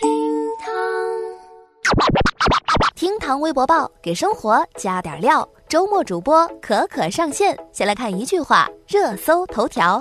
[0.00, 0.08] 厅
[0.60, 0.72] 堂，
[2.94, 5.48] 厅堂微博报给生活加点料。
[5.68, 10.00] 周末主播可可上线，先来看一句话热搜头条。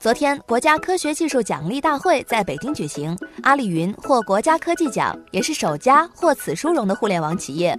[0.00, 7.78] 昨天，国家科学技术奖励大会在北京举行，阿里云获国家科技奖，也是首家获此殊荣的互联网企业。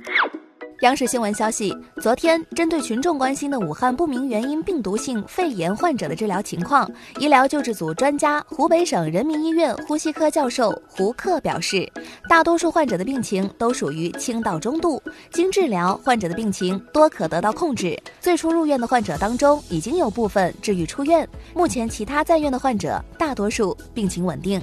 [0.81, 1.71] 央视新闻消息，
[2.01, 6.89] 昨天针对群众关心的武汉不明原因病毒性肺炎患者的治疗情况，
[7.19, 11.87] 医疗救治组专家、湖北省人民医院呼吸科教授胡克表示，
[12.27, 14.99] 大多数患者的病情都属于轻到中度，
[15.31, 17.95] 经治疗，患者的病情多可得到控制。
[18.19, 24.59] 最初入院的患者当中，已经有部分治愈出院，目前其他在院的患者大多数病情稳定。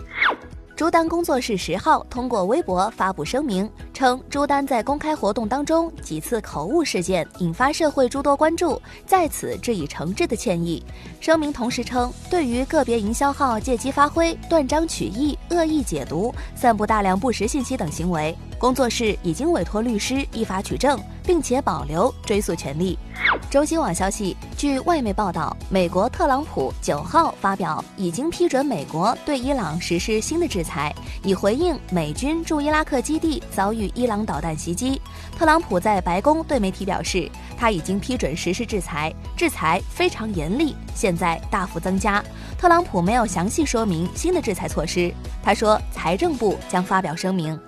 [0.78, 10.80] 朱丹工作室十号通过微博发布声明，称朱丹在公开活动当中几次口误事件引发社会诸多关注，在此致以诚挚的歉意。
[11.20, 22.96] 声明同时称，对于个别营销号借机发挥、断章取义、恶意解读、散布大量不实信息等行为，工作室已经委托律师依法取证，并且保留追诉权利。
[23.50, 35.00] 中新网消息，据外媒报道，美国特朗普九号发表已经批准美国对伊朗实施新的制裁，以回应美军驻伊拉克基地遭遇伊朗导弹袭击。
[35.38, 37.26] 特朗普在白宫对媒体表示，
[37.56, 42.22] 他已经批准实施制裁，制裁非常严厉，现在大幅增加。
[42.58, 45.10] 特朗普没有详细说明新的制裁措施，
[45.42, 47.58] 他说财政部将发表声明。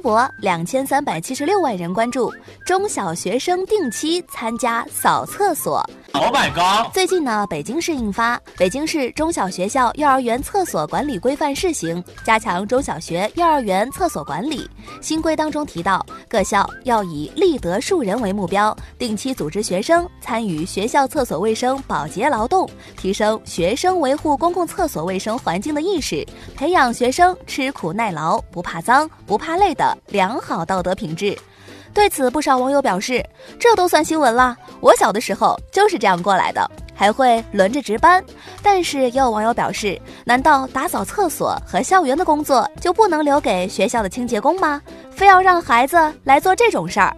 [0.00, 2.32] 博两千三百七十六万人关注，
[2.64, 5.84] 中小学生定期参加扫厕所。
[6.12, 6.92] Oh my god！
[6.92, 14.68] 最近呢，北京市印发《北京市中小学校幼儿园厕所管理规范试行》，加强中小学、幼儿园厕所管理。
[15.00, 31.38] 新规当中提到，各校要以立德树人为目标，定期组织学生参与学校厕所卫生保洁劳动，提升学生维护公共厕所卫生环境的意识，培养学生吃苦耐劳、不怕脏、不怕累的良好道德品质。
[31.92, 33.24] 对此，不少网友表示
[33.58, 34.56] ：“这都算新闻了？
[34.80, 38.24] 我小的时候就是这样过来的，还会轮着值班。”
[38.62, 44.80] 但是也有网友表示：“难道打扫厕所和校园的工作就不能留给学校的清洁工吗？
[45.10, 47.14] 非要让孩子来做这种事儿？”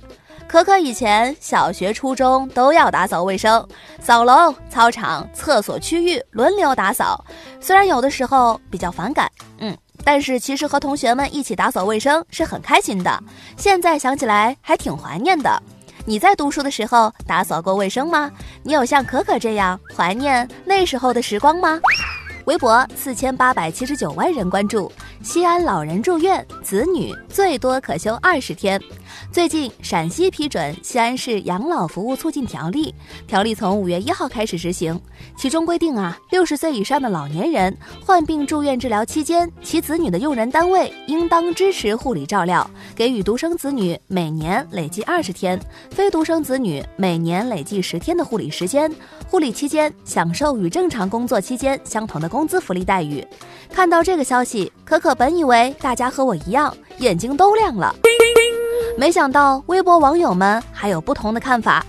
[0.49, 3.67] 可可以前小学、初中都要打扫卫生，
[4.01, 7.25] 扫楼、操场、厕所区域轮流打扫，
[7.59, 9.75] 虽然有的时候比较反感，嗯。
[10.05, 13.23] 但是其实和同学们一起打扫卫生是很开心的，
[13.57, 15.63] 现在想起来还挺怀念的。
[16.05, 18.31] 你在读书的时候打扫过卫生吗？
[18.65, 21.81] 你有像可可这样怀念那时候的时光吗？
[22.47, 24.91] 微博四千八百七十九万人关注，
[25.23, 28.81] 西安老人住院，子女最多可休二十天。
[29.31, 32.93] 最近，陕西批准《西安市养老服务促进条例》，
[33.29, 35.01] 条例从五月一号开始实行。
[35.37, 45.57] 其中规定啊，六十岁以上的老年人患病住院治疗期间，其子女的用人单位应当支持护理照料，给予独生子女每年累计二十天，
[45.93, 48.93] 非独生子女每年累计十天的护理时间。
[49.29, 53.25] 护理期间享受与正常工作期间相同的工资福利待遇。
[53.73, 57.95] 看到这个消息，可可本以为大家和我一样，眼睛都亮了。
[58.99, 61.85] 没想到微博网友们还有不同的看法，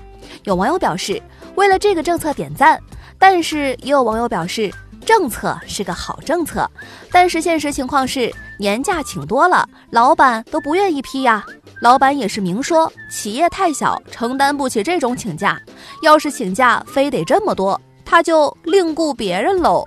[0.45, 1.21] 有网友表示
[1.55, 2.79] 为了这个政策点赞，
[3.19, 4.73] 但是也有网友表示
[5.05, 6.67] 政策是个好政策，
[7.11, 11.45] 但是现实情况是年假请多了，老板都不愿意批呀。
[11.81, 15.61] 老板也是明说企业太小，承担不起这种请假，
[16.01, 19.83] 要是请假非得这么多，他就另雇别人喽。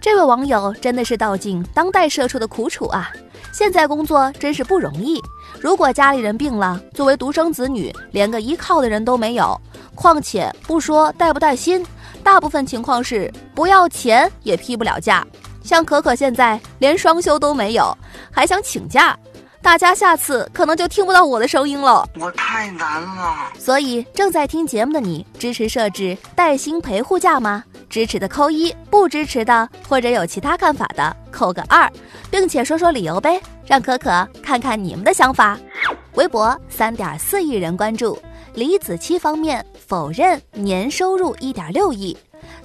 [0.00, 3.12] 这位网友真的是道尽当代社畜的苦楚啊！
[3.52, 5.20] 现在工作真是不容易。
[5.60, 9.60] 如果家里人病了，作为独生子女，连个依靠的人都没有。
[9.94, 11.84] 况且不说带不带薪，
[12.24, 15.26] 大部分情况是不要钱也批不了假。
[15.62, 17.94] 像可可现在连双休都没有，
[18.30, 19.14] 还想请假，
[19.60, 22.08] 大家下次可能就听不到我的声音了。
[22.18, 23.52] 我太难了。
[23.58, 27.62] 所以正在听节目的你，支持设置带薪陪护假吗？
[27.90, 31.90] 支持的扣一，不支持的或者有其他看法的扣个二，
[32.30, 35.58] 并且说说理由呗，让可可看看你们的想法。
[36.14, 38.18] 微博三点四亿人关注，
[38.54, 42.16] 李子柒方面否认年收入一点六亿。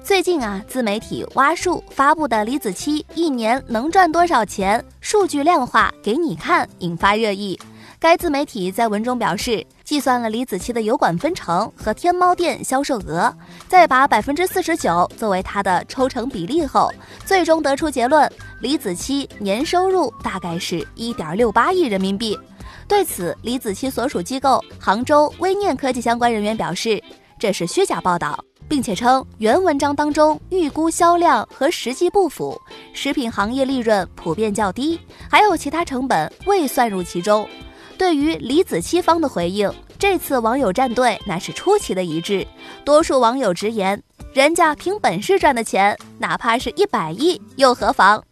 [0.02, 7.58] 最近啊，自媒体挖数发布的李子柒一年能赚多少钱数据量化给你看，引发热议。
[7.98, 13.32] 该自媒体在文中表示，计算了李子柒的油管分成和天猫店销售额，
[13.68, 16.92] 再把百分之四十九作为他的抽成比例后，
[17.24, 18.28] 最终得出结论：
[18.60, 22.36] 李子柒年收入大概是一点六八亿人民币。
[22.88, 27.00] 对此，李子柒所属机构杭州微念科技相关人员表示，
[27.38, 28.36] 这是虚假报道。
[28.68, 32.60] 并且称原文章当中预估销量和实际不符，
[32.92, 34.98] 食品行业利润普遍较低，
[35.30, 37.48] 还有其他成本未算入其中。
[37.96, 42.46] 对于李子柒方的回应，这次网友站队那是出奇的一致，
[42.84, 44.02] 多数网友直言，
[44.32, 48.22] 人家凭本事赚的钱，哪怕是一百亿又何妨？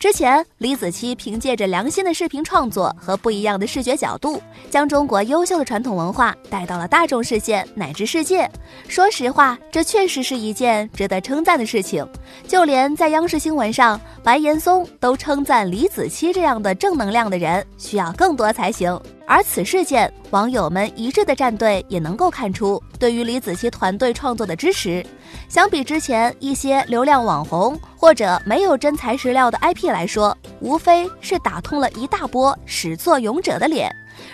[0.00, 8.50] 之前，李子柒凭借着良心的视频创作和不一样的视觉角度，将中国优秀的传统文化带到了大众视线乃至世界。
[8.88, 12.02] 说实话，这确实是一件值得称赞的事情。
[12.48, 18.98] 就连在央视新闻上，白岩松都称赞李子柒这样的正能量的人需要更多才行。
[19.30, 25.06] 而此事件，网友们一致的站队，也能够看出对于李子柒团队创作的支持。
[25.48, 33.88] 相比之前一些流量网红或者没有真材实料的 IP 来说，无非是打通了一大波始作俑者的脸。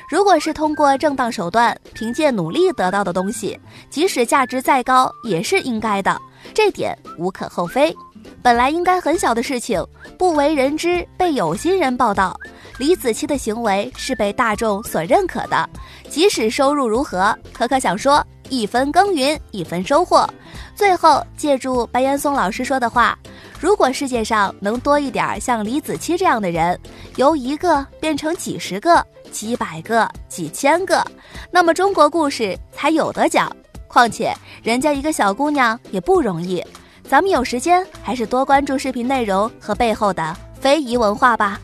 [0.09, 3.61] 如果是通过正当手段，凭借努力得到的东西，
[3.91, 6.19] 即使价值再高，也是应该的，
[6.55, 7.95] 这点无可厚非。
[8.43, 9.85] 本来应该很小的事情，
[10.19, 12.35] 不为人知，被有心人报道。
[12.79, 15.69] 李子柒的行为是被大众所认可的，
[16.11, 20.29] 即使收入如何，可可想说一分耕耘一分收获。
[20.75, 23.19] 最后借助白岩松老师说的话，
[23.59, 26.79] 如果世界上能多一点像李子柒这样的人，
[27.17, 29.03] 由一个变成几十个、
[29.33, 31.03] 几百个、几千个，
[31.51, 33.51] 那么中国故事才有得讲。
[33.89, 36.63] 况且人家一个小姑娘也不容易，
[37.09, 41.59] 咱们有时间还是多关注视频内容和背后的非遗文化吧。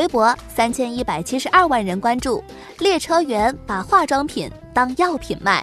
[0.00, 2.42] 微博三千一百七十二万人关注，
[2.78, 5.62] 列车员把化妆品当药品卖。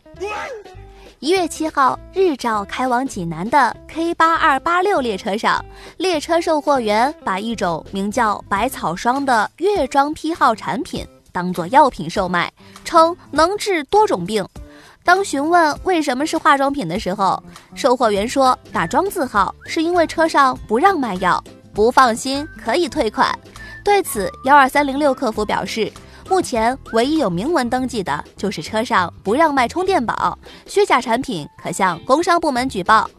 [1.17, 5.65] 一月七号，日照开往济南的 K 八二八六列车上，
[5.97, 12.53] 列车售货员把一种名叫百草霜的月装批号产品当做药品售卖，
[12.85, 14.47] 称能治多种病。
[15.03, 17.41] 当询问为什么是化妆品的时候，
[17.73, 21.43] 售货员说打装字号是因为车上不让卖药，
[21.73, 23.35] 不放心可以退款。
[23.87, 25.89] 对此，幺二三零六客服表示，
[26.29, 33.09] 目前唯一有明文登记的就是车上不让卖充电宝，虚假产品可向工商部门举报。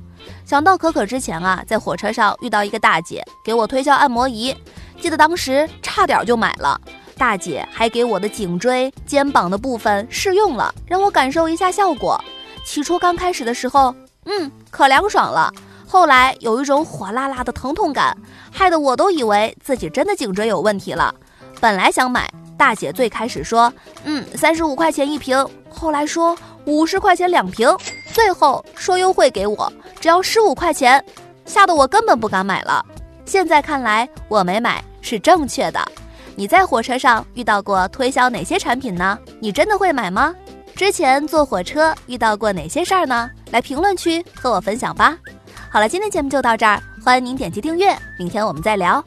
[0.45, 4.55] 想到可可之前啊，在火车上遇到一个大姐给我推销按摩仪，
[5.01, 6.79] 记得当时差点就买了。
[7.17, 12.23] 大姐还给我的颈椎、肩膀的部分试用了，让我感受一下效果。
[12.67, 13.95] 起初刚开始的时候，
[14.27, 15.51] 嗯，可凉爽了。
[15.89, 18.15] 后来有一种火辣辣的疼痛感，
[18.53, 21.13] 害得我都以为自己真的颈椎有问题了。
[21.61, 23.73] 本来想买，大姐最开始说，
[24.05, 26.37] 嗯，三十五块钱一瓶，后来说
[26.67, 27.75] 五十块钱两瓶，
[28.13, 31.03] 最后说优惠给我，只要十五块钱，
[31.47, 32.85] 吓得我根本不敢买了。
[33.25, 35.81] 现在看来，我没买是正确的。
[36.37, 39.19] 你在火车上遇到过推销哪些产品呢？
[39.41, 40.35] 你真的会买吗？
[40.77, 43.31] 之前坐火车遇到过哪些事儿呢？
[43.51, 45.17] 来评论区和我分享吧。
[45.71, 49.05] 好了，今天节目就到这儿，欢迎您点击订阅，明天我们再聊。